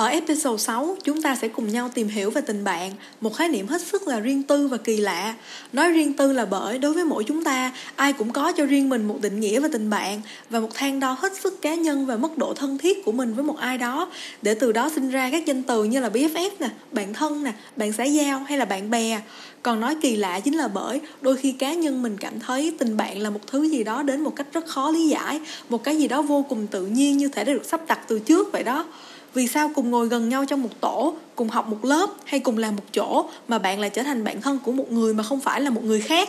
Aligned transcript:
Ở 0.00 0.06
episode 0.06 0.62
6, 0.62 0.96
chúng 1.04 1.22
ta 1.22 1.36
sẽ 1.36 1.48
cùng 1.48 1.72
nhau 1.72 1.90
tìm 1.94 2.08
hiểu 2.08 2.30
về 2.30 2.40
tình 2.40 2.64
bạn, 2.64 2.92
một 3.20 3.34
khái 3.34 3.48
niệm 3.48 3.66
hết 3.66 3.82
sức 3.82 4.08
là 4.08 4.20
riêng 4.20 4.42
tư 4.42 4.68
và 4.68 4.76
kỳ 4.76 4.96
lạ. 4.96 5.34
Nói 5.72 5.92
riêng 5.92 6.12
tư 6.12 6.32
là 6.32 6.44
bởi 6.44 6.78
đối 6.78 6.92
với 6.92 7.04
mỗi 7.04 7.24
chúng 7.24 7.44
ta, 7.44 7.72
ai 7.96 8.12
cũng 8.12 8.32
có 8.32 8.52
cho 8.52 8.66
riêng 8.66 8.88
mình 8.88 9.08
một 9.08 9.18
định 9.22 9.40
nghĩa 9.40 9.60
về 9.60 9.68
tình 9.72 9.90
bạn 9.90 10.20
và 10.50 10.60
một 10.60 10.68
thang 10.74 11.00
đo 11.00 11.16
hết 11.18 11.32
sức 11.36 11.62
cá 11.62 11.74
nhân 11.74 12.06
về 12.06 12.16
mức 12.16 12.38
độ 12.38 12.54
thân 12.54 12.78
thiết 12.78 13.04
của 13.04 13.12
mình 13.12 13.34
với 13.34 13.44
một 13.44 13.56
ai 13.56 13.78
đó, 13.78 14.10
để 14.42 14.54
từ 14.54 14.72
đó 14.72 14.90
sinh 14.94 15.10
ra 15.10 15.30
các 15.30 15.46
danh 15.46 15.62
từ 15.62 15.84
như 15.84 16.00
là 16.00 16.08
BFF 16.08 16.50
nè, 16.60 16.68
bạn 16.92 17.14
thân 17.14 17.44
nè, 17.44 17.52
bạn 17.76 17.92
xã 17.92 18.04
giao 18.04 18.38
hay 18.38 18.58
là 18.58 18.64
bạn 18.64 18.90
bè. 18.90 19.20
Còn 19.62 19.80
nói 19.80 19.96
kỳ 20.02 20.16
lạ 20.16 20.40
chính 20.40 20.54
là 20.54 20.68
bởi 20.68 21.00
đôi 21.20 21.36
khi 21.36 21.52
cá 21.52 21.74
nhân 21.74 22.02
mình 22.02 22.16
cảm 22.20 22.40
thấy 22.40 22.74
tình 22.78 22.96
bạn 22.96 23.18
là 23.18 23.30
một 23.30 23.40
thứ 23.46 23.62
gì 23.62 23.84
đó 23.84 24.02
đến 24.02 24.20
một 24.20 24.36
cách 24.36 24.46
rất 24.52 24.66
khó 24.66 24.90
lý 24.90 25.08
giải, 25.08 25.40
một 25.68 25.84
cái 25.84 25.96
gì 25.96 26.08
đó 26.08 26.22
vô 26.22 26.44
cùng 26.48 26.66
tự 26.66 26.86
nhiên 26.86 27.16
như 27.16 27.28
thể 27.28 27.44
đã 27.44 27.52
được 27.52 27.64
sắp 27.64 27.80
đặt 27.86 28.00
từ 28.08 28.18
trước 28.18 28.52
vậy 28.52 28.62
đó 28.62 28.86
vì 29.34 29.46
sao 29.46 29.70
cùng 29.74 29.90
ngồi 29.90 30.08
gần 30.08 30.28
nhau 30.28 30.44
trong 30.44 30.62
một 30.62 30.80
tổ, 30.80 31.14
cùng 31.36 31.48
học 31.48 31.68
một 31.68 31.84
lớp 31.84 32.10
hay 32.24 32.40
cùng 32.40 32.58
làm 32.58 32.76
một 32.76 32.82
chỗ 32.92 33.28
mà 33.48 33.58
bạn 33.58 33.80
lại 33.80 33.90
trở 33.90 34.02
thành 34.02 34.24
bạn 34.24 34.40
thân 34.40 34.58
của 34.64 34.72
một 34.72 34.92
người 34.92 35.14
mà 35.14 35.22
không 35.22 35.40
phải 35.40 35.60
là 35.60 35.70
một 35.70 35.84
người 35.84 36.00
khác? 36.00 36.28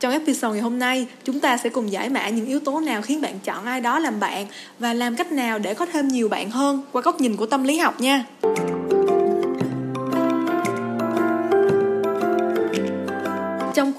Trong 0.00 0.12
episode 0.12 0.52
ngày 0.52 0.62
hôm 0.62 0.78
nay, 0.78 1.06
chúng 1.24 1.40
ta 1.40 1.56
sẽ 1.56 1.70
cùng 1.70 1.92
giải 1.92 2.08
mã 2.08 2.28
những 2.28 2.46
yếu 2.46 2.60
tố 2.60 2.80
nào 2.80 3.02
khiến 3.02 3.20
bạn 3.20 3.38
chọn 3.44 3.64
ai 3.64 3.80
đó 3.80 3.98
làm 3.98 4.20
bạn 4.20 4.46
và 4.78 4.94
làm 4.94 5.16
cách 5.16 5.32
nào 5.32 5.58
để 5.58 5.74
có 5.74 5.86
thêm 5.86 6.08
nhiều 6.08 6.28
bạn 6.28 6.50
hơn 6.50 6.82
qua 6.92 7.02
góc 7.02 7.20
nhìn 7.20 7.36
của 7.36 7.46
tâm 7.46 7.64
lý 7.64 7.78
học 7.78 8.00
nha. 8.00 8.24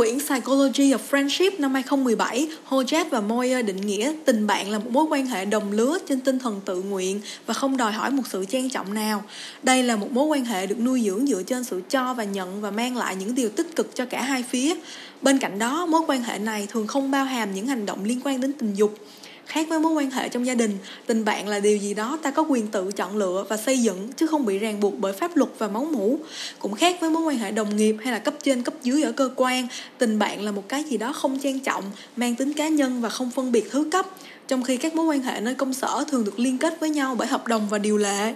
Quyển 0.01 0.19
Psychology 0.19 0.91
of 0.91 0.97
Friendship 1.11 1.51
năm 1.59 1.73
2017, 1.73 2.47
Hojet 2.69 3.05
và 3.09 3.21
Moyer 3.21 3.65
định 3.65 3.81
nghĩa 3.81 4.13
tình 4.25 4.47
bạn 4.47 4.69
là 4.69 4.79
một 4.79 4.91
mối 4.91 5.05
quan 5.09 5.25
hệ 5.25 5.45
đồng 5.45 5.71
lứa 5.71 5.97
trên 6.09 6.21
tinh 6.21 6.39
thần 6.39 6.61
tự 6.65 6.81
nguyện 6.81 7.21
và 7.45 7.53
không 7.53 7.77
đòi 7.77 7.91
hỏi 7.91 8.11
một 8.11 8.23
sự 8.29 8.45
trang 8.45 8.69
trọng 8.69 8.93
nào. 8.93 9.23
Đây 9.63 9.83
là 9.83 9.95
một 9.95 10.11
mối 10.11 10.25
quan 10.25 10.45
hệ 10.45 10.67
được 10.67 10.79
nuôi 10.79 11.01
dưỡng 11.05 11.27
dựa 11.27 11.43
trên 11.43 11.63
sự 11.63 11.81
cho 11.89 12.13
và 12.13 12.23
nhận 12.23 12.61
và 12.61 12.71
mang 12.71 12.97
lại 12.97 13.15
những 13.15 13.35
điều 13.35 13.49
tích 13.49 13.75
cực 13.75 13.95
cho 13.95 14.05
cả 14.05 14.21
hai 14.21 14.43
phía. 14.49 14.75
Bên 15.21 15.37
cạnh 15.39 15.59
đó, 15.59 15.85
mối 15.85 16.01
quan 16.07 16.23
hệ 16.23 16.39
này 16.39 16.67
thường 16.71 16.87
không 16.87 17.11
bao 17.11 17.25
hàm 17.25 17.53
những 17.53 17.67
hành 17.67 17.85
động 17.85 18.03
liên 18.03 18.21
quan 18.23 18.41
đến 18.41 18.53
tình 18.53 18.73
dục 18.73 18.97
khác 19.45 19.67
với 19.69 19.79
mối 19.79 19.93
quan 19.93 20.11
hệ 20.11 20.29
trong 20.29 20.45
gia 20.45 20.55
đình, 20.55 20.77
tình 21.05 21.25
bạn 21.25 21.47
là 21.47 21.59
điều 21.59 21.77
gì 21.77 21.93
đó 21.93 22.19
ta 22.21 22.31
có 22.31 22.41
quyền 22.41 22.67
tự 22.67 22.91
chọn 22.91 23.17
lựa 23.17 23.45
và 23.49 23.57
xây 23.57 23.77
dựng, 23.77 24.09
chứ 24.15 24.27
không 24.27 24.45
bị 24.45 24.59
ràng 24.59 24.79
buộc 24.79 24.99
bởi 24.99 25.13
pháp 25.13 25.37
luật 25.37 25.49
và 25.57 25.67
máu 25.67 25.85
mủ. 25.85 26.19
Cũng 26.59 26.75
khác 26.75 26.97
với 27.01 27.09
mối 27.09 27.23
quan 27.23 27.37
hệ 27.37 27.51
đồng 27.51 27.75
nghiệp 27.75 27.95
hay 28.03 28.13
là 28.13 28.19
cấp 28.19 28.33
trên, 28.43 28.63
cấp 28.63 28.73
dưới 28.83 29.03
ở 29.03 29.11
cơ 29.11 29.29
quan, 29.35 29.67
tình 29.97 30.19
bạn 30.19 30.41
là 30.41 30.51
một 30.51 30.63
cái 30.69 30.83
gì 30.83 30.97
đó 30.97 31.13
không 31.13 31.39
trang 31.39 31.59
trọng, 31.59 31.83
mang 32.15 32.35
tính 32.35 32.53
cá 32.53 32.67
nhân 32.67 33.01
và 33.01 33.09
không 33.09 33.31
phân 33.31 33.51
biệt 33.51 33.67
thứ 33.71 33.87
cấp, 33.91 34.05
trong 34.47 34.63
khi 34.63 34.77
các 34.77 34.95
mối 34.95 35.05
quan 35.05 35.21
hệ 35.21 35.41
nơi 35.41 35.55
công 35.55 35.73
sở 35.73 36.03
thường 36.11 36.25
được 36.25 36.39
liên 36.39 36.57
kết 36.57 36.79
với 36.79 36.89
nhau 36.89 37.15
bởi 37.17 37.27
hợp 37.27 37.47
đồng 37.47 37.67
và 37.69 37.77
điều 37.77 37.97
lệ 37.97 38.33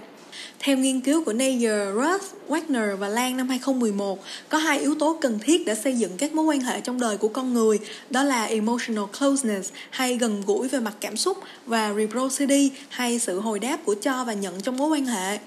theo 0.58 0.76
nghiên 0.76 1.00
cứu 1.00 1.24
của 1.24 1.32
Nayer, 1.32 1.94
Roth, 1.94 2.24
Wagner 2.48 2.96
và 2.96 3.08
Lang 3.08 3.36
năm 3.36 3.48
2011, 3.48 4.24
có 4.48 4.58
hai 4.58 4.80
yếu 4.80 4.94
tố 4.94 5.18
cần 5.20 5.38
thiết 5.38 5.66
để 5.66 5.74
xây 5.74 5.98
dựng 5.98 6.12
các 6.18 6.34
mối 6.34 6.44
quan 6.44 6.60
hệ 6.60 6.80
trong 6.80 7.00
đời 7.00 7.16
của 7.16 7.28
con 7.28 7.54
người, 7.54 7.78
đó 8.10 8.22
là 8.22 8.44
emotional 8.44 9.04
closeness 9.18 9.72
hay 9.90 10.16
gần 10.16 10.42
gũi 10.46 10.68
về 10.68 10.80
mặt 10.80 10.94
cảm 11.00 11.16
xúc 11.16 11.38
và 11.66 11.94
reciprocity 11.94 12.70
hay 12.88 13.18
sự 13.18 13.40
hồi 13.40 13.58
đáp 13.58 13.78
của 13.84 13.94
cho 13.94 14.24
và 14.24 14.32
nhận 14.32 14.60
trong 14.60 14.76
mối 14.76 14.88
quan 14.88 15.06
hệ. 15.06 15.38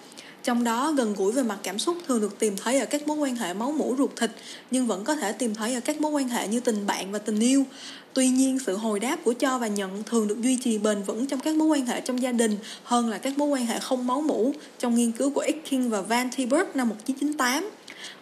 Trong 0.43 0.63
đó, 0.63 0.91
gần 0.91 1.13
gũi 1.13 1.31
về 1.31 1.43
mặt 1.43 1.57
cảm 1.63 1.79
xúc 1.79 1.97
thường 2.07 2.21
được 2.21 2.39
tìm 2.39 2.55
thấy 2.57 2.79
ở 2.79 2.85
các 2.85 3.07
mối 3.07 3.17
quan 3.17 3.35
hệ 3.35 3.53
máu 3.53 3.71
mủ 3.71 3.95
ruột 3.97 4.11
thịt, 4.15 4.31
nhưng 4.71 4.87
vẫn 4.87 5.03
có 5.03 5.15
thể 5.15 5.31
tìm 5.31 5.55
thấy 5.55 5.73
ở 5.73 5.79
các 5.79 6.01
mối 6.01 6.11
quan 6.11 6.29
hệ 6.29 6.47
như 6.47 6.59
tình 6.59 6.87
bạn 6.87 7.11
và 7.11 7.19
tình 7.19 7.39
yêu. 7.39 7.65
Tuy 8.13 8.29
nhiên, 8.29 8.59
sự 8.59 8.77
hồi 8.77 8.99
đáp 8.99 9.17
của 9.23 9.33
cho 9.33 9.57
và 9.57 9.67
nhận 9.67 10.03
thường 10.03 10.27
được 10.27 10.41
duy 10.41 10.55
trì 10.55 10.77
bền 10.77 11.03
vững 11.03 11.27
trong 11.27 11.39
các 11.39 11.55
mối 11.55 11.67
quan 11.67 11.85
hệ 11.85 12.01
trong 12.01 12.21
gia 12.21 12.31
đình 12.31 12.57
hơn 12.83 13.09
là 13.09 13.17
các 13.17 13.37
mối 13.37 13.47
quan 13.47 13.65
hệ 13.65 13.79
không 13.79 14.07
máu 14.07 14.21
mủ 14.21 14.53
trong 14.79 14.95
nghiên 14.95 15.11
cứu 15.11 15.29
của 15.29 15.41
Icking 15.41 15.89
và 15.89 16.01
Van 16.01 16.29
Tiberg 16.35 16.67
năm 16.73 16.89
1998. 16.89 17.69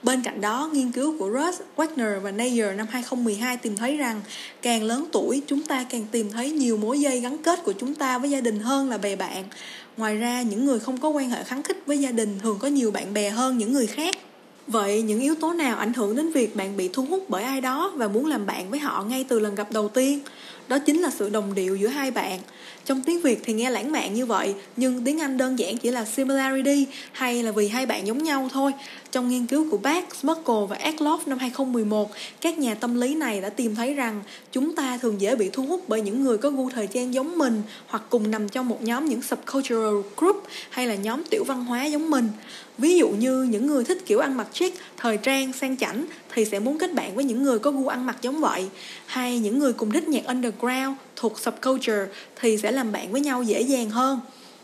Bên 0.03 0.21
cạnh 0.21 0.41
đó, 0.41 0.69
nghiên 0.73 0.91
cứu 0.91 1.17
của 1.19 1.29
Russ, 1.29 1.61
Wagner 1.75 2.19
và 2.19 2.31
Nayer 2.31 2.75
năm 2.75 2.87
2012 2.91 3.57
tìm 3.57 3.75
thấy 3.75 3.97
rằng 3.97 4.21
càng 4.61 4.83
lớn 4.83 5.05
tuổi, 5.11 5.41
chúng 5.47 5.61
ta 5.61 5.85
càng 5.89 6.05
tìm 6.11 6.31
thấy 6.31 6.51
nhiều 6.51 6.77
mối 6.77 6.99
dây 6.99 7.19
gắn 7.19 7.37
kết 7.37 7.63
của 7.63 7.73
chúng 7.73 7.95
ta 7.95 8.17
với 8.17 8.29
gia 8.29 8.41
đình 8.41 8.59
hơn 8.59 8.89
là 8.89 8.97
bè 8.97 9.15
bạn. 9.15 9.43
Ngoài 9.97 10.17
ra, 10.17 10.41
những 10.41 10.65
người 10.65 10.79
không 10.79 10.97
có 10.97 11.09
quan 11.09 11.29
hệ 11.29 11.43
kháng 11.43 11.63
khích 11.63 11.83
với 11.85 11.97
gia 11.97 12.11
đình 12.11 12.39
thường 12.43 12.57
có 12.59 12.67
nhiều 12.67 12.91
bạn 12.91 13.13
bè 13.13 13.29
hơn 13.29 13.57
những 13.57 13.73
người 13.73 13.87
khác. 13.87 14.15
Vậy 14.67 15.01
những 15.01 15.19
yếu 15.19 15.35
tố 15.35 15.53
nào 15.53 15.77
ảnh 15.77 15.93
hưởng 15.93 16.15
đến 16.15 16.31
việc 16.31 16.55
bạn 16.55 16.77
bị 16.77 16.89
thu 16.93 17.05
hút 17.05 17.25
bởi 17.29 17.43
ai 17.43 17.61
đó 17.61 17.93
và 17.95 18.07
muốn 18.07 18.25
làm 18.25 18.45
bạn 18.45 18.69
với 18.69 18.79
họ 18.79 19.03
ngay 19.03 19.25
từ 19.29 19.39
lần 19.39 19.55
gặp 19.55 19.71
đầu 19.71 19.89
tiên? 19.89 20.19
Đó 20.67 20.79
chính 20.79 21.01
là 21.01 21.09
sự 21.09 21.29
đồng 21.29 21.55
điệu 21.55 21.75
giữa 21.75 21.87
hai 21.87 22.11
bạn. 22.11 22.39
Trong 22.85 23.01
tiếng 23.01 23.21
Việt 23.21 23.39
thì 23.43 23.53
nghe 23.53 23.69
lãng 23.69 23.91
mạn 23.91 24.13
như 24.13 24.25
vậy, 24.25 24.53
nhưng 24.77 25.05
tiếng 25.05 25.21
Anh 25.21 25.37
đơn 25.37 25.59
giản 25.59 25.77
chỉ 25.77 25.91
là 25.91 26.05
similarity 26.05 26.85
hay 27.11 27.43
là 27.43 27.51
vì 27.51 27.67
hai 27.67 27.85
bạn 27.85 28.07
giống 28.07 28.23
nhau 28.23 28.49
thôi. 28.53 28.71
Trong 29.11 29.29
nghiên 29.29 29.45
cứu 29.45 29.71
của 29.71 29.77
Bach, 29.77 30.05
Merkel 30.23 30.55
và 30.69 30.77
Eklof 30.77 31.17
năm 31.25 31.37
2011, 31.37 32.11
các 32.41 32.57
nhà 32.57 32.75
tâm 32.75 33.01
lý 33.01 33.15
này 33.15 33.41
đã 33.41 33.49
tìm 33.49 33.75
thấy 33.75 33.93
rằng 33.93 34.21
chúng 34.51 34.75
ta 34.75 34.97
thường 34.97 35.21
dễ 35.21 35.35
bị 35.35 35.49
thu 35.53 35.65
hút 35.65 35.83
bởi 35.87 36.01
những 36.01 36.23
người 36.23 36.37
có 36.37 36.49
gu 36.49 36.69
thời 36.69 36.87
trang 36.87 37.13
giống 37.13 37.37
mình 37.37 37.61
hoặc 37.87 38.03
cùng 38.09 38.31
nằm 38.31 38.49
trong 38.49 38.69
một 38.69 38.83
nhóm 38.83 39.05
những 39.05 39.21
subcultural 39.21 40.01
group 40.17 40.43
hay 40.69 40.87
là 40.87 40.95
nhóm 40.95 41.23
tiểu 41.29 41.43
văn 41.43 41.65
hóa 41.65 41.85
giống 41.85 42.09
mình. 42.09 42.27
Ví 42.77 42.97
dụ 42.97 43.09
như 43.09 43.43
những 43.43 43.67
người 43.67 43.83
thích 43.83 44.05
kiểu 44.05 44.19
ăn 44.19 44.37
mặc 44.37 44.47
chic, 44.53 44.75
thời 44.97 45.17
trang, 45.17 45.53
sang 45.53 45.77
chảnh 45.77 46.05
thì 46.33 46.45
sẽ 46.45 46.59
muốn 46.59 46.77
kết 46.77 46.93
bạn 46.93 47.15
với 47.15 47.23
những 47.23 47.43
người 47.43 47.59
có 47.59 47.71
gu 47.71 47.87
ăn 47.87 48.05
mặc 48.05 48.17
giống 48.21 48.39
vậy. 48.39 48.67
Hay 49.05 49.39
những 49.39 49.59
người 49.59 49.73
cùng 49.73 49.91
thích 49.91 50.07
nhạc 50.07 50.25
underground 50.25 50.56
thuộc 51.15 51.39
subculture 51.39 52.05
thì 52.41 52.57
sẽ 52.57 52.71
làm 52.71 52.91
bạn 52.91 53.11
với 53.11 53.21
nhau 53.21 53.43
dễ 53.43 53.61
dàng 53.61 53.89
hơn. 53.89 54.19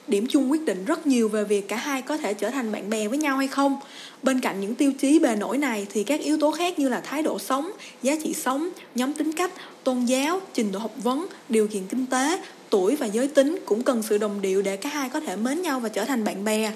Điểm 0.07 0.27
chung 0.29 0.51
quyết 0.51 0.65
định 0.65 0.85
rất 0.85 1.07
nhiều 1.07 1.29
về 1.29 1.43
việc 1.43 1.67
cả 1.67 1.75
hai 1.75 2.01
có 2.01 2.17
thể 2.17 2.33
trở 2.33 2.49
thành 2.49 2.71
bạn 2.71 2.89
bè 2.89 3.07
với 3.07 3.17
nhau 3.17 3.37
hay 3.37 3.47
không. 3.47 3.77
Bên 4.23 4.39
cạnh 4.39 4.61
những 4.61 4.75
tiêu 4.75 4.91
chí 4.99 5.19
bề 5.19 5.35
nổi 5.35 5.57
này 5.57 5.87
thì 5.93 6.03
các 6.03 6.19
yếu 6.19 6.37
tố 6.37 6.51
khác 6.51 6.79
như 6.79 6.89
là 6.89 7.01
thái 7.01 7.23
độ 7.23 7.39
sống, 7.39 7.71
giá 8.03 8.15
trị 8.23 8.33
sống, 8.33 8.69
nhóm 8.95 9.13
tính 9.13 9.33
cách, 9.33 9.51
tôn 9.83 10.05
giáo, 10.05 10.41
trình 10.53 10.71
độ 10.71 10.79
học 10.79 10.93
vấn, 11.03 11.27
điều 11.49 11.67
kiện 11.67 11.87
kinh 11.87 12.05
tế, 12.05 12.39
tuổi 12.69 12.95
và 12.95 13.05
giới 13.05 13.27
tính 13.27 13.59
cũng 13.65 13.83
cần 13.83 14.03
sự 14.03 14.17
đồng 14.17 14.41
điệu 14.41 14.61
để 14.61 14.77
cả 14.77 14.89
hai 14.89 15.09
có 15.09 15.19
thể 15.19 15.35
mến 15.35 15.61
nhau 15.61 15.79
và 15.79 15.89
trở 15.89 16.05
thành 16.05 16.23
bạn 16.23 16.43
bè 16.43 16.71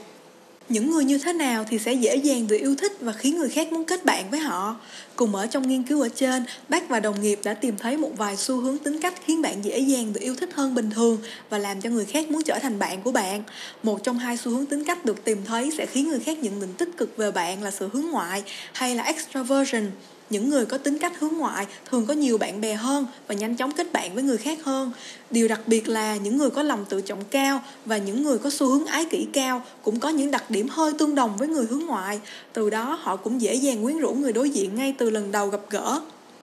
những 0.70 0.92
người 0.92 1.06
như 1.06 1.18
thế 1.18 1.34
nào 1.34 1.66
thì 1.70 1.80
sẽ 1.80 1.94
dễ 1.94 2.16
dàng 2.16 2.48
được 2.48 2.56
yêu 2.56 2.76
thích 2.76 2.92
và 3.02 3.14
khiến 3.14 3.38
người 3.38 3.50
khác 3.50 3.74
muốn 3.74 3.86
kết 3.86 4.06
bạn 4.06 4.32
với 4.32 4.40
họ 4.40 4.76
cùng 5.16 5.36
ở 5.36 5.48
trong 5.48 5.68
nghiên 5.68 5.84
cứu 5.84 6.02
ở 6.02 6.10
trên, 6.10 6.44
bác 6.70 6.90
và 6.90 7.00
đồng 7.00 7.22
nghiệp 7.22 7.40
đã 7.44 7.54
tìm 7.54 7.78
thấy 7.78 7.98
một 7.98 8.12
vài 8.18 8.38
xu 8.38 8.58
hướng 8.58 8.78
tính 8.78 9.00
cách 9.02 9.14
khiến 9.26 9.42
bạn 9.42 9.66
dễ 9.66 9.80
dàng 9.80 10.14
được 10.14 10.22
yêu 10.22 10.36
thích 10.36 10.50
hơn 10.54 10.76
bình 10.76 10.90
thường 10.90 11.18
và 11.50 11.58
làm 11.58 11.82
cho 11.82 11.90
người 11.90 12.06
khác 12.06 12.32
muốn 12.32 12.44
trở 12.44 12.60
thành 12.60 12.80
bạn 12.80 13.02
của 13.02 13.12
bạn 13.12 13.44
một 13.84 14.04
trong 14.04 14.20
hai 14.20 14.38
xu 14.38 14.52
hướng 14.52 14.66
tính 14.66 14.84
cách 14.84 15.06
được 15.06 15.24
tìm 15.24 15.38
thấy 15.46 15.72
sẽ 15.78 15.86
khiến 15.86 16.10
người 16.10 16.20
khác 16.20 16.38
nhận 16.38 16.60
định 16.62 16.74
tích 16.74 16.90
cực 16.98 17.18
về 17.18 17.32
bạn 17.32 17.64
là 17.64 17.72
sự 17.72 17.90
hướng 17.94 18.06
ngoại 18.12 18.44
hay 18.74 18.96
là 18.96 19.04
extroversion 19.04 19.84
những 20.30 20.50
người 20.50 20.66
có 20.66 20.78
tính 20.78 20.98
cách 20.98 21.20
hướng 21.20 21.34
ngoại 21.34 21.68
thường 21.90 22.06
có 22.06 22.14
nhiều 22.14 22.38
bạn 22.38 22.62
bè 22.62 22.74
hơn 22.74 23.06
và 23.28 23.36
nhanh 23.36 23.56
chóng 23.56 23.72
kết 23.72 23.94
bạn 23.94 24.14
với 24.14 24.24
người 24.24 24.38
khác 24.38 24.60
hơn. 24.64 24.92
Điều 25.32 25.48
đặc 25.48 25.62
biệt 25.68 25.88
là 25.88 26.16
những 26.16 26.38
người 26.38 26.50
có 26.50 26.64
lòng 26.64 26.86
tự 26.90 27.02
trọng 27.02 27.24
cao 27.24 27.62
và 27.86 27.98
những 27.98 28.24
người 28.24 28.38
có 28.38 28.50
xu 28.50 28.68
hướng 28.68 28.86
ái 28.86 29.06
kỷ 29.06 29.28
cao 29.34 29.62
cũng 29.81 30.00
có 30.00 30.10
những 30.10 30.31
đặc 30.31 30.51
điểm 30.51 30.68
hơi 30.69 30.94
tương 31.00 31.16
đồng 31.16 31.38
với 31.38 31.48
người 31.48 31.66
hướng 31.66 31.86
ngoại. 31.86 32.19
Từ 32.54 32.69
đó, 32.69 33.00
họ 33.01 33.16
cũng 33.16 33.42
dễ 33.42 33.54
dàng 33.54 33.84
quyến 33.84 34.00
rũ 34.00 34.13
người 34.13 34.34
đối 34.34 34.50
diện 34.50 34.75
ngay 34.75 34.96
từ 34.98 35.10
lần 35.10 35.31
đầu 35.31 35.48
gặp 35.48 35.62
gỡ 35.69 36.01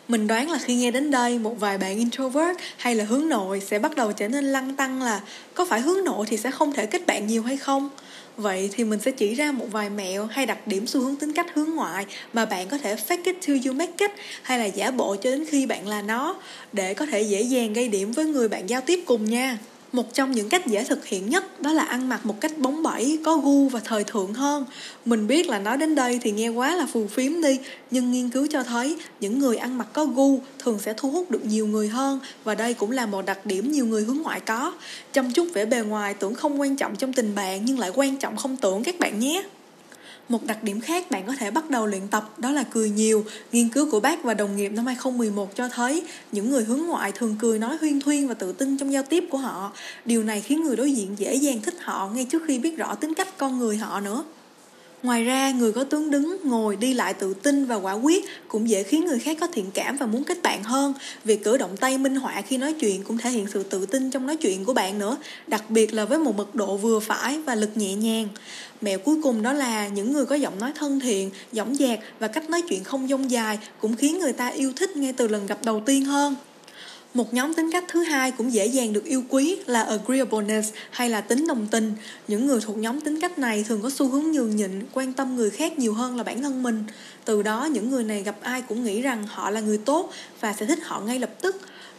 mình 0.09 0.27
đoán 0.27 0.51
là 0.51 0.59
khi 0.59 0.75
nghe 0.75 0.91
đến 0.91 1.11
đây, 1.11 1.39
một 1.39 1.61
vài 1.61 1.79
bạn 1.79 1.99
introvert 1.99 2.59
hay 2.77 2.95
là 2.95 3.05
hướng 3.05 3.29
nội 3.29 3.63
sẽ 3.67 3.79
bắt 3.79 3.97
đầu 3.97 4.13
trở 4.13 4.29
nên 4.29 4.45
lăng 4.45 4.77
tăng 4.77 5.03
là 5.03 5.21
có 5.55 5.65
phải 5.65 5.81
hướng 5.81 6.05
nội 6.05 6.27
thì 6.29 6.37
sẽ 6.37 6.51
không 6.51 6.73
thể 6.73 6.87
kết 6.87 7.07
bạn 7.07 7.27
nhiều 7.27 7.43
hay 7.43 7.57
không? 7.57 7.91
Vậy 8.37 8.71
thì 8.73 8.85
mình 8.85 9.01
sẽ 9.01 9.11
chỉ 9.11 9.35
ra 9.35 9.53
một 9.53 9.67
vài 9.71 9.91
mẹo 9.91 10.27
hay 10.27 10.47
đặc 10.47 10.67
điểm 10.67 10.87
xu 10.87 11.01
hướng 11.01 11.17
tính 11.17 11.33
cách 11.33 11.47
hướng 11.55 11.71
ngoại 11.71 12.07
mà 12.33 12.45
bạn 12.45 12.69
có 12.69 12.79
thể 12.79 12.97
fake 13.09 13.23
it 13.25 13.37
till 13.47 13.67
you 13.67 13.75
make 13.75 13.93
it 13.99 14.11
hay 14.43 14.59
là 14.59 14.65
giả 14.65 14.91
bộ 14.91 15.17
cho 15.17 15.31
đến 15.31 15.45
khi 15.49 15.67
bạn 15.67 15.89
là 15.89 16.03
nó 16.03 16.37
để 16.73 16.95
có 16.95 17.07
thể 17.07 17.23
dễ 17.23 17.43
dàng 17.43 17.73
gây 17.73 17.89
điểm 17.89 18.13
với 18.13 18.25
người 18.25 18.49
bạn 18.49 18.69
giao 18.69 18.81
tiếp 18.81 19.03
cùng 19.07 19.25
nha 19.25 19.59
một 19.95 20.15
trong 20.15 20.33
những 20.33 20.49
cách 20.49 20.67
dễ 20.67 20.85
thực 20.85 21.07
hiện 21.07 21.31
nhất 21.31 21.63
đó 21.63 21.73
là 21.73 21.83
ăn 21.83 22.09
mặc 22.09 22.27
một 22.27 22.41
cách 22.41 22.59
bóng 22.59 22.83
bẩy, 22.83 23.19
có 23.25 23.37
gu 23.37 23.69
và 23.69 23.81
thời 23.85 24.05
thượng 24.05 24.35
hơn. 24.35 24.65
Mình 25.05 25.27
biết 25.27 25.49
là 25.49 25.59
nói 25.59 25.77
đến 25.77 25.95
đây 25.95 26.19
thì 26.23 26.33
nghe 26.33 26.49
quá 26.49 26.77
là 26.77 26.87
phù 26.87 27.07
phiếm 27.07 27.43
đi, 27.43 27.59
nhưng 27.91 28.13
nghiên 28.13 28.31
cứu 28.31 28.47
cho 28.51 28.63
thấy 28.63 28.97
những 29.21 29.39
người 29.39 29.57
ăn 29.57 29.79
mặc 29.79 29.89
có 29.93 30.05
gu 30.05 30.39
thường 30.59 30.79
sẽ 30.79 30.95
thu 30.97 31.11
hút 31.11 31.31
được 31.31 31.45
nhiều 31.45 31.67
người 31.67 31.89
hơn 31.89 32.19
và 32.45 32.55
đây 32.55 32.75
cũng 32.75 32.91
là 32.91 33.07
một 33.07 33.27
đặc 33.27 33.47
điểm 33.47 33.73
nhiều 33.73 33.87
người 33.87 34.05
hướng 34.05 34.23
ngoại 34.23 34.41
có. 34.41 34.73
Chăm 35.13 35.33
chút 35.33 35.49
vẻ 35.55 35.65
bề 35.65 35.81
ngoài 35.81 36.15
tưởng 36.15 36.35
không 36.35 36.61
quan 36.61 36.77
trọng 36.77 36.97
trong 36.97 37.13
tình 37.13 37.35
bạn 37.35 37.65
nhưng 37.65 37.79
lại 37.79 37.91
quan 37.95 38.17
trọng 38.17 38.37
không 38.37 38.57
tưởng 38.57 38.83
các 38.83 38.99
bạn 38.99 39.21
nhé. 39.21 39.43
Một 40.29 40.45
đặc 40.47 40.65
điểm 40.65 40.81
khác 40.81 41.11
bạn 41.11 41.27
có 41.27 41.35
thể 41.39 41.51
bắt 41.51 41.71
đầu 41.71 41.87
luyện 41.87 42.09
tập 42.09 42.39
đó 42.39 42.51
là 42.51 42.63
cười 42.63 42.91
nhiều. 42.91 43.25
Nghiên 43.53 43.69
cứu 43.69 43.91
của 43.91 44.01
bác 44.01 44.25
và 44.25 44.35
đồng 44.35 44.57
nghiệp 44.57 44.73
năm 44.73 44.87
2011 44.87 45.57
cho 45.57 45.69
thấy 45.69 46.03
những 46.33 46.51
người 46.51 46.65
hướng 46.65 46.87
ngoại 46.87 47.13
thường 47.13 47.37
cười 47.41 47.59
nói 47.59 47.77
huyên 47.81 48.01
thuyên 48.01 48.29
và 48.29 48.35
tự 48.35 48.53
tin 48.53 48.77
trong 48.77 48.93
giao 48.93 49.03
tiếp 49.03 49.25
của 49.31 49.39
họ. 49.39 49.73
Điều 50.05 50.23
này 50.23 50.41
khiến 50.41 50.63
người 50.63 50.77
đối 50.77 50.93
diện 50.93 51.09
dễ 51.19 51.35
dàng 51.35 51.61
thích 51.63 51.75
họ 51.81 52.11
ngay 52.15 52.25
trước 52.25 52.43
khi 52.47 52.59
biết 52.59 52.77
rõ 52.77 52.95
tính 52.95 53.15
cách 53.15 53.39
con 53.39 53.59
người 53.59 53.77
họ 53.77 54.01
nữa. 54.01 54.25
Ngoài 55.05 55.25
ra, 55.25 55.51
người 55.51 55.73
có 55.73 55.85
tướng 55.85 56.11
đứng, 56.11 56.37
ngồi, 56.45 56.77
đi 56.77 56.95
lại 56.95 57.15
tự 57.15 57.35
tin 57.35 57.65
và 57.65 57.77
quả 57.77 57.93
quyết 57.93 58.25
cũng 58.49 58.69
dễ 58.69 58.83
khiến 58.83 59.05
người 59.05 59.19
khác 59.19 59.37
có 59.41 59.47
thiện 59.47 59.71
cảm 59.75 59.97
và 59.97 60.07
muốn 60.07 60.25
kết 60.25 60.43
bạn 60.43 60.63
hơn. 60.63 60.95
Việc 61.25 61.45
cử 61.45 61.57
động 61.57 61.77
tay 61.77 61.99
minh 61.99 62.17
họa 62.17 62.43
khi 62.43 62.59
nói 62.59 62.73
chuyện 62.81 63.03
cũng 63.03 63.19
thể 63.19 63.31
hiện 63.31 63.47
sự 63.53 63.63
tự 63.63 63.87
tin 63.87 64.11
trong 64.11 64.27
nói 64.27 64.37
chuyện 64.37 64.65
của 64.65 64.73
bạn 64.73 64.99
nữa, 64.99 65.17
đặc 65.47 65.71
biệt 65.71 65.95
là 65.95 66.05
với 66.05 66.19
một 66.19 66.37
mật 66.37 66.55
độ 66.55 66.77
vừa 66.77 67.01
phải 67.01 67.39
và 67.39 67.55
lực 67.55 67.71
nhẹ 67.75 67.95
nhàng. 67.95 68.29
Mẹo 68.81 68.99
cuối 68.99 69.17
cùng 69.23 69.43
đó 69.43 69.53
là 69.53 69.89
những 69.89 70.13
người 70.13 70.27
có 70.27 70.35
giọng 70.35 70.59
nói 70.59 70.73
thân 70.75 71.01
thiện, 71.01 71.31
dõng 71.53 71.75
dạc 71.75 71.99
và 72.19 72.29
cách 72.29 72.51
nói 72.51 72.63
chuyện 72.69 72.85
không 72.85 73.09
dông 73.09 73.31
dài 73.31 73.59
cũng 73.81 73.97
khiến 73.97 74.19
người 74.19 74.33
ta 74.33 74.49
yêu 74.49 74.73
thích 74.77 74.97
ngay 74.97 75.13
từ 75.13 75.29
lần 75.29 75.47
gặp 75.47 75.59
đầu 75.65 75.83
tiên 75.87 76.05
hơn. 76.05 76.37
Một 77.15 77.35
nhóm 77.35 77.55
tính 77.55 77.71
cách 77.73 77.85
thứ 77.89 78.03
hai 78.03 78.31
cũng 78.31 78.53
dễ 78.53 78.67
dàng 78.67 78.93
được 78.93 79.05
yêu 79.05 79.23
quý 79.29 79.57
là 79.67 79.83
agreeableness 79.83 80.73
hay 80.91 81.11
là 81.11 81.21
tính 81.21 81.47
đồng 81.47 81.67
tình. 81.71 81.93
Những 82.29 82.47
người 82.47 82.61
thuộc 82.61 82.77
nhóm 82.77 83.01
tính 83.01 83.21
cách 83.21 83.39
này 83.39 83.65
thường 83.69 83.83
có 83.83 83.91
xu 83.91 84.09
hướng 84.09 84.33
nhường 84.33 84.57
nhịn, 84.57 84.71
quan 84.93 85.13
tâm 85.13 85.37
người 85.37 85.51
khác 85.51 85.79
nhiều 85.79 85.95
hơn 85.95 86.17
là 86.17 86.23
bản 86.23 86.43
thân 86.43 86.63
mình. 86.63 86.85
Từ 87.25 87.43
đó 87.43 87.65
những 87.65 87.91
người 87.91 88.05
này 88.05 88.23
gặp 88.23 88.37
ai 88.41 88.63
cũng 88.63 88.85
nghĩ 88.85 89.03
rằng 89.03 89.27
họ 89.27 89.51
là 89.51 89.61
người 89.61 89.79
tốt 89.79 90.13
và 90.41 90.53
sẽ 90.53 90.67
thích 90.67 90.79
họ 90.83 91.01
ngay 91.01 91.19
lập 91.19 91.31
tức. 91.43 91.57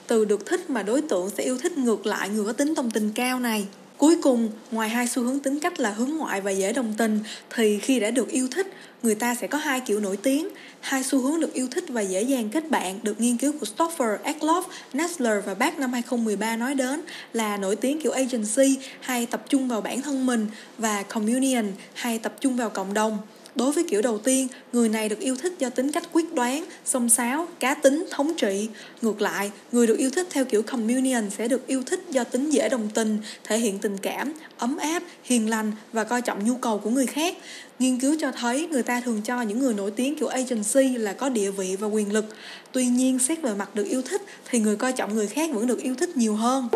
Từ 0.08 0.26
được 0.26 0.46
thích 0.46 0.70
mà 0.70 0.84
đối 0.84 1.02
tượng 1.02 1.30
sẽ 1.38 1.44
yêu 1.44 1.58
thích 1.58 1.78
ngược 1.78 2.06
lại 2.06 2.30
người 2.30 2.46
có 2.46 2.54
tính 2.54 2.74
đồng 2.74 2.92
tình 2.92 3.12
cao 3.16 3.40
này. 3.40 3.68
Cuối 3.98 4.18
cùng, 4.22 4.50
ngoài 4.72 4.90
hai 4.90 5.08
xu 5.08 5.24
hướng 5.24 5.40
tính 5.40 5.60
cách 5.60 5.80
là 5.80 5.92
hướng 5.92 6.10
ngoại 6.10 6.42
và 6.42 6.52
dễ 6.52 6.74
đồng 6.74 6.94
tình, 6.98 7.20
thì 7.56 7.80
khi 7.80 8.00
đã 8.00 8.12
được 8.12 8.30
yêu 8.30 8.48
thích, 8.52 8.68
người 9.04 9.16
ta 9.16 9.36
sẽ 9.36 9.48
có 9.48 9.58
hai 9.58 9.80
kiểu 9.80 10.00
nổi 10.00 10.18
tiếng. 10.18 10.50
Hai 10.80 11.04
xu 11.04 11.20
hướng 11.20 11.40
được 11.40 11.54
yêu 11.54 11.68
thích 11.72 11.84
và 11.90 12.02
dễ 12.02 12.22
dàng 12.22 12.50
kết 12.50 12.70
bạn 12.70 13.00
được 13.04 13.22
nghiên 13.22 13.38
cứu 13.38 13.52
của 13.60 13.66
Stoffer, 13.78 14.18
Eckloff, 14.24 14.64
Nestler 14.94 15.46
và 15.46 15.54
Bach 15.54 15.80
năm 15.80 15.94
2013 15.94 16.56
nói 16.56 16.76
đến 16.76 17.02
là 17.34 17.58
nổi 17.58 17.76
tiếng 17.76 18.02
kiểu 18.02 18.12
agency 18.12 18.80
hay 19.00 19.26
tập 19.26 19.44
trung 19.50 19.68
vào 19.68 19.82
bản 19.82 20.02
thân 20.02 20.26
mình 20.26 20.48
và 20.78 21.04
communion 21.04 21.66
hay 21.94 22.20
tập 22.20 22.36
trung 22.40 22.56
vào 22.56 22.70
cộng 22.70 22.94
đồng. 22.94 23.18
Đối 23.56 23.72
với 23.72 23.84
kiểu 23.90 24.02
đầu 24.02 24.18
tiên, 24.18 24.48
người 24.74 24.90
này 24.90 25.10
được 25.10 25.20
yêu 25.20 25.36
thích 25.36 25.54
do 25.60 25.70
tính 25.70 25.92
cách 25.92 26.04
quyết 26.12 26.34
đoán, 26.34 26.66
xông 26.86 27.10
xáo, 27.10 27.48
cá 27.60 27.74
tính, 27.74 28.06
thống 28.12 28.34
trị. 28.38 28.70
Ngược 29.02 29.22
lại, 29.22 29.52
người 29.72 29.88
được 29.88 29.98
yêu 29.98 30.10
thích 30.10 30.28
theo 30.30 30.46
kiểu 30.46 30.62
communion 30.62 31.30
sẽ 31.30 31.48
được 31.48 31.68
yêu 31.68 31.84
thích 31.86 32.02
do 32.10 32.24
tính 32.24 32.50
dễ 32.50 32.70
đồng 32.70 32.90
tình, 32.94 33.18
thể 33.44 33.58
hiện 33.58 33.80
tình 33.80 33.98
cảm, 33.98 34.34
ấm 34.58 34.78
áp, 34.78 35.04
hiền 35.24 35.50
lành 35.50 35.72
và 35.94 36.04
coi 36.04 36.22
trọng 36.22 36.46
nhu 36.46 36.56
cầu 36.56 36.78
của 36.78 36.90
người 36.90 37.06
khác. 37.06 37.36
Nghiên 37.80 38.00
cứu 38.00 38.16
cho 38.20 38.32
thấy 38.32 38.68
người 38.68 38.84
ta 38.84 39.02
thường 39.02 39.22
cho 39.22 39.42
những 39.42 39.60
người 39.60 39.74
nổi 39.74 39.92
tiếng 39.92 40.16
kiểu 40.16 40.28
agency 40.28 40.98
là 40.98 41.14
có 41.14 41.30
địa 41.30 41.52
vị 41.52 41.76
và 41.80 41.88
quyền 41.88 42.14
lực. 42.14 42.26
Tuy 42.72 42.86
nhiên, 42.86 43.20
xét 43.20 43.42
về 43.42 43.54
mặt 43.54 43.76
được 43.76 43.84
yêu 43.84 44.02
thích 44.02 44.22
thì 44.50 44.60
người 44.60 44.76
coi 44.76 44.94
trọng 44.94 45.16
người 45.16 45.28
khác 45.28 45.50
vẫn 45.54 45.68
được 45.68 45.82
yêu 45.82 45.96
thích 45.96 46.18
nhiều 46.18 46.36
hơn. 46.36 46.68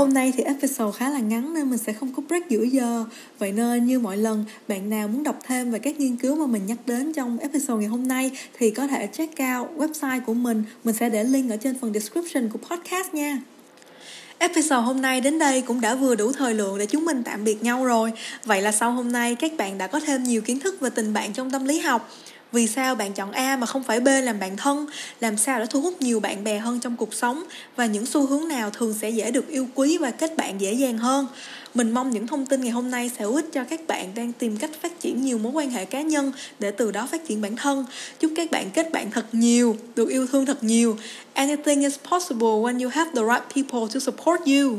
Hôm 0.00 0.14
nay 0.14 0.32
thì 0.36 0.42
episode 0.42 0.98
khá 0.98 1.10
là 1.10 1.18
ngắn 1.18 1.54
nên 1.54 1.70
mình 1.70 1.78
sẽ 1.78 1.92
không 1.92 2.12
có 2.16 2.22
break 2.28 2.48
giữa 2.48 2.62
giờ. 2.62 3.04
Vậy 3.38 3.52
nên 3.52 3.86
như 3.86 3.98
mọi 3.98 4.16
lần, 4.16 4.44
bạn 4.68 4.90
nào 4.90 5.08
muốn 5.08 5.22
đọc 5.22 5.38
thêm 5.46 5.70
về 5.70 5.78
các 5.78 6.00
nghiên 6.00 6.16
cứu 6.16 6.36
mà 6.36 6.46
mình 6.46 6.66
nhắc 6.66 6.78
đến 6.86 7.12
trong 7.12 7.38
episode 7.38 7.80
ngày 7.80 7.88
hôm 7.88 8.08
nay 8.08 8.30
Thì 8.58 8.70
có 8.70 8.86
thể 8.86 9.08
check 9.12 9.32
out 9.32 9.68
website 9.76 10.20
của 10.26 10.34
mình. 10.34 10.64
Mình 10.84 10.94
sẽ 10.94 11.08
để 11.08 11.24
link 11.24 11.50
ở 11.50 11.56
trên 11.56 11.78
phần 11.80 11.92
description 11.92 12.48
của 12.48 12.58
podcast 12.58 13.14
nha. 13.14 13.40
Episode 14.38 14.82
hôm 14.82 15.02
nay 15.02 15.20
đến 15.20 15.38
đây 15.38 15.60
cũng 15.60 15.80
đã 15.80 15.94
vừa 15.94 16.14
đủ 16.14 16.32
thời 16.32 16.54
lượng 16.54 16.78
để 16.78 16.86
chúng 16.86 17.04
mình 17.04 17.22
tạm 17.24 17.44
biệt 17.44 17.62
nhau 17.62 17.84
rồi. 17.84 18.12
Vậy 18.44 18.62
là 18.62 18.72
sau 18.72 18.92
hôm 18.92 19.12
nay 19.12 19.34
các 19.34 19.52
bạn 19.56 19.78
đã 19.78 19.86
có 19.86 20.00
thêm 20.00 20.24
nhiều 20.24 20.40
kiến 20.40 20.60
thức 20.60 20.80
về 20.80 20.90
tình 20.90 21.12
bạn 21.12 21.32
trong 21.32 21.50
tâm 21.50 21.64
lý 21.64 21.78
học 21.78 22.10
vì 22.52 22.66
sao 22.66 22.94
bạn 22.94 23.12
chọn 23.12 23.32
A 23.32 23.56
mà 23.56 23.66
không 23.66 23.82
phải 23.82 24.00
B 24.00 24.08
làm 24.22 24.40
bạn 24.40 24.56
thân? 24.56 24.86
Làm 25.20 25.36
sao 25.36 25.58
để 25.58 25.66
thu 25.70 25.80
hút 25.80 26.02
nhiều 26.02 26.20
bạn 26.20 26.44
bè 26.44 26.58
hơn 26.58 26.80
trong 26.80 26.96
cuộc 26.96 27.14
sống? 27.14 27.44
Và 27.76 27.86
những 27.86 28.06
xu 28.06 28.26
hướng 28.26 28.48
nào 28.48 28.70
thường 28.70 28.94
sẽ 29.00 29.10
dễ 29.10 29.30
được 29.30 29.48
yêu 29.48 29.66
quý 29.74 29.98
và 29.98 30.10
kết 30.10 30.36
bạn 30.36 30.60
dễ 30.60 30.72
dàng 30.72 30.98
hơn? 30.98 31.26
Mình 31.74 31.90
mong 31.90 32.10
những 32.10 32.26
thông 32.26 32.46
tin 32.46 32.60
ngày 32.60 32.70
hôm 32.70 32.90
nay 32.90 33.10
sẽ 33.18 33.24
hữu 33.24 33.36
ích 33.36 33.46
cho 33.52 33.64
các 33.64 33.80
bạn 33.86 34.14
đang 34.14 34.32
tìm 34.32 34.56
cách 34.56 34.70
phát 34.82 35.00
triển 35.00 35.22
nhiều 35.22 35.38
mối 35.38 35.52
quan 35.52 35.70
hệ 35.70 35.84
cá 35.84 36.00
nhân 36.00 36.32
để 36.58 36.70
từ 36.70 36.90
đó 36.90 37.08
phát 37.12 37.28
triển 37.28 37.40
bản 37.40 37.56
thân. 37.56 37.84
Chúc 38.20 38.32
các 38.36 38.50
bạn 38.50 38.70
kết 38.70 38.92
bạn 38.92 39.10
thật 39.10 39.26
nhiều, 39.32 39.76
được 39.96 40.08
yêu 40.08 40.26
thương 40.26 40.46
thật 40.46 40.64
nhiều. 40.64 40.96
Anything 41.34 41.82
is 41.82 41.96
possible 42.10 42.48
when 42.48 42.82
you 42.82 42.88
have 42.88 43.10
the 43.14 43.22
right 43.22 43.54
people 43.54 43.94
to 43.94 44.00
support 44.00 44.40
you. 44.46 44.78